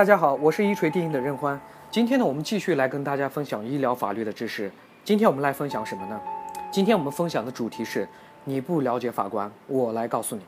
[0.00, 1.60] 大家好，我是一锤定音的任欢。
[1.90, 4.72] 今天呢，我们继续来跟大家分享医疗法律的知识。
[5.04, 6.18] 今天我们来分享什么呢？
[6.72, 8.08] 今天我们分享的主题是：
[8.44, 10.40] 你不了解法官，我来告诉你。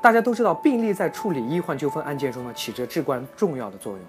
[0.00, 4.00] 大家都知道，病例在处理医患纠纷案件中呢，起着至关重要的作用。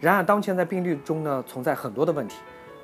[0.00, 2.36] 然而，当前在病例中呢，存在很多的问题，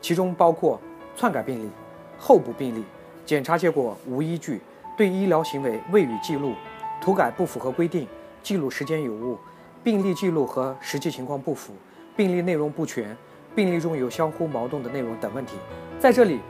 [0.03, 0.79] 其中包括
[1.17, 1.71] 篡改病例、
[2.19, 2.85] 候补病例、
[3.25, 4.61] 检查结果无依据、
[4.98, 6.53] 对医疗行为未予记录、
[7.01, 8.07] 涂改不符合规定、
[8.43, 9.39] 记录时间有误。
[9.87, 11.73] 病例记录和实际情况不符，
[12.16, 13.16] 病例内容不全，
[13.55, 15.55] 病例中有相互矛盾的内容等问题，
[16.01, 16.41] 在这里，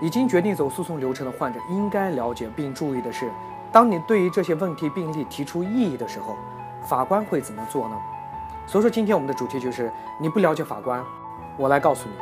[0.00, 3.30] 已经决定走诉讼流程的患者应该了解并注意的是，
[3.70, 6.38] 当你对于这些问题病例提出异议的时候，
[6.88, 7.96] 法官会怎么做呢？
[8.66, 11.04] 所以说，今天我们的主题就是你不了解法官，
[11.58, 12.14] 我来告诉你。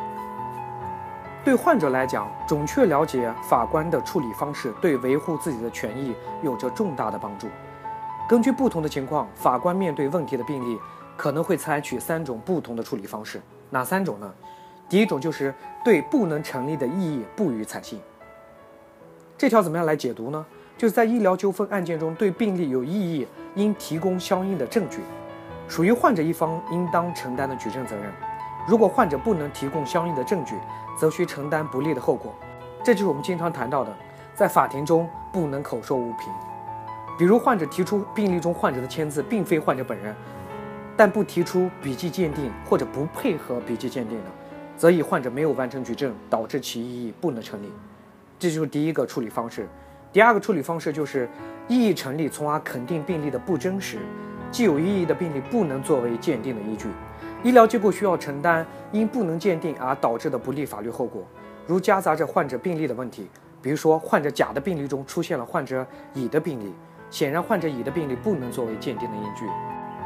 [1.44, 7.46] 对患者来讲，准确了解法官的处理方式，对维护自己的权益有着重大的帮助。
[8.26, 10.78] 根据不同的情况，法官面对问题的病例
[11.16, 13.40] 可能会采取三种不同的处理方式。
[13.70, 14.32] 哪三种呢？
[14.88, 18.00] 第一种就是对不能成立的异议不予采信。
[19.36, 20.46] 这条怎么样来解读呢？
[20.78, 25.00] 就是在医疗纠纷案件中，对病例有异议，应提供相应的证据，
[25.68, 28.10] 属于患者一方应当承担的举证责任。
[28.66, 30.56] 如果患者不能提供相应的证据，
[30.98, 32.32] 则需承担不利的后果。
[32.82, 33.94] 这就是我们经常谈到的，
[34.34, 36.32] 在法庭中不能口说无凭。
[37.16, 40.12] 比如，患者提出病历中患者的签字并非患者本人，
[40.96, 44.30] 但不提出笔迹鉴定或者不配合笔迹鉴定的，
[44.76, 47.70] 则以患者没有完成举证导致其异议不能成立。
[48.36, 49.68] 这就是第一个处理方式。
[50.12, 51.28] 第二个处理方式就是
[51.68, 53.98] 异议成立，从而肯定病例的不真实。
[54.50, 56.88] 既有异议的病例不能作为鉴定的依据，
[57.44, 61.24] 医疗机构需要承担因不能鉴定而导致的不利法律后果，
[61.66, 63.28] 如夹杂着患者病例的问题，
[63.62, 66.72] 比如说患者甲的病例中出现了患者乙的病例。
[67.14, 69.48] 显然，患者乙的病例不能作为鉴定的依据。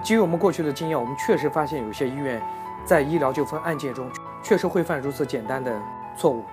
[0.02, 2.38] 基于我们过去的经验，我们确实发现有些医院
[2.84, 4.10] 在医疗纠纷案件中
[4.42, 5.74] 确实会犯如此简单的
[6.18, 6.44] 错误。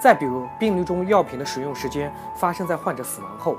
[0.00, 3.58] 再比如，病例中药品的使用时间发生在患者死亡后，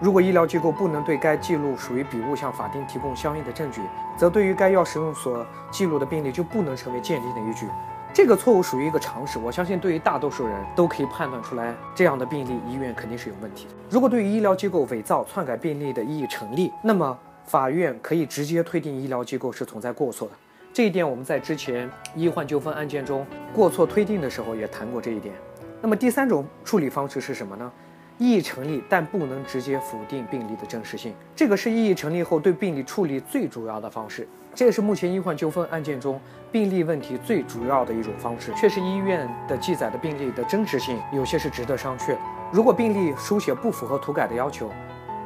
[0.00, 3.82] 如果医疗机构不能对该记录属于笔误向法庭提供相应的证据，
[4.16, 7.68] 则对于该药使用所记录的病例就不能成为鉴定的依据。
[8.14, 13.72] 这个错误属于一个常识，我相信对于大多数人都可以判断出来，这样的病例医院肯定是有问题的。
[13.90, 20.34] 如果对于医疗机构伪造、篡改病例的异议成立，那么法院可以直接推定医疗机构是存在过错的。
[20.72, 25.34] 这一点我们在之前医患纠纷案件中过错推定的时候也谈过这一点。
[25.82, 27.72] 那么第三种处理方式是什么呢？
[28.18, 31.12] 异议成立，但不能直接否定病例的真实性。
[31.34, 34.26] 这个是异议成立后对病例处理最主要的方式。
[34.54, 36.20] 这也是目前医患纠纷案件中
[36.52, 38.52] 病例问题最主要的一种方式。
[38.54, 42.16] 确实，医院的记载的病例的真实性有些是值得商榷。
[42.52, 44.70] 如果病例书写不符合涂改的要求，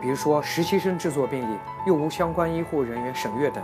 [0.00, 3.62] 比如说实习生制作病例又无相关医护人员审阅等，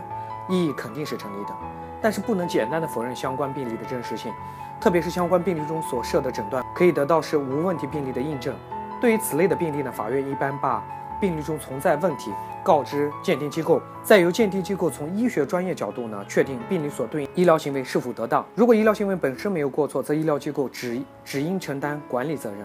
[0.51, 1.55] 异议肯定是成立的。
[2.03, 4.31] 但是不能简单的否认相关病例的真实性，
[4.79, 8.55] 特别是相关病例中所设的诊断可以得到是无问题病例的印证。
[9.05, 10.83] 对于此类的病例呢，法院一般把
[11.21, 12.33] 病例中存在问题。
[12.63, 18.43] 告知鉴定机构，再由鉴定机构从医学专业角度呢，确定病例所对应医疗行为是否得当。
[18.55, 22.61] 如果医疗行为本身没有过错，则医疗机构只只应承担管理责任。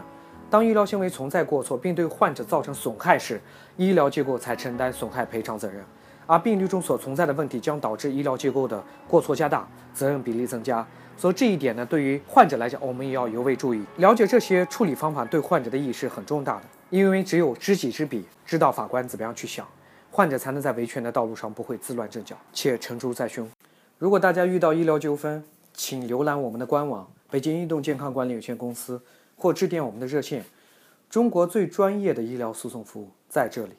[0.49, 3.41] 当医疗行为存在过错，并对患者造成损害时，
[3.75, 5.83] 医疗机构才承担损害赔偿责任。
[6.29, 10.85] 而病例中所存在的问题将导致医疗机构的过错加大，责任比例增加。
[11.17, 13.83] 所以这一点呢，对于患者来讲，我们也要尤为注意。
[13.97, 19.67] 了解这些处理方法对患者的意义是很重大的，因为只有知己知彼，知道法官怎么样去想。
[20.11, 23.49] 患者才能在维权的道路上不会自乱阵脚，且成竹在胸。
[23.97, 29.01] 如果大家遇到医疗纠纷，请浏览我们的官网北京运动健康管理有限公司，
[29.35, 30.45] 或致电我们的热线。
[31.09, 33.71] 中国最专业的医疗诉讼服务在这里。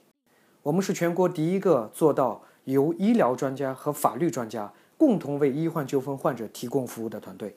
[0.63, 7.57] 我们是全国第一个做到由医疗专家和法律专家共同为医患纠纷患者提供服务的团队。